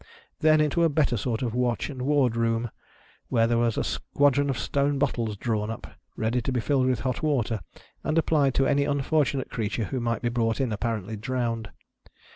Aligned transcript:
Then, 0.39 0.59
into 0.61 0.83
a 0.83 0.89
better 0.89 1.15
sort 1.15 1.43
of 1.43 1.53
watch 1.53 1.87
and 1.87 2.01
ward 2.01 2.35
room, 2.35 2.71
where 3.29 3.45
there 3.45 3.59
was 3.59 3.77
a 3.77 3.83
squadron 3.83 4.49
of 4.49 4.57
stone 4.57 4.97
bottles 4.97 5.37
drawn 5.37 5.69
up, 5.69 5.85
ready 6.17 6.41
to 6.41 6.51
be 6.51 6.59
filled 6.59 6.87
with 6.87 7.01
hot 7.01 7.21
water 7.21 7.59
and 8.03 8.17
applied 8.17 8.55
to 8.55 8.65
any 8.65 8.83
unfortu 8.85 9.35
nate 9.35 9.51
creature 9.51 9.85
whc 9.91 10.01
might 10.01 10.23
be 10.23 10.29
brought 10.29 10.59
in 10.59 10.73
appa 10.73 10.87
rently 10.87 11.21
drowned. 11.21 11.69